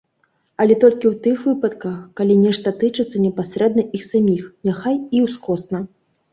[0.63, 5.87] Але толькі ў тых выпадках, калі нешта тычыцца непасрэдна іх саміх, няхай і ўскосна.